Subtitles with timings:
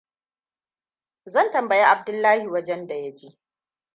[1.25, 3.39] Zan tambayi Abdullahi wajenda ya je.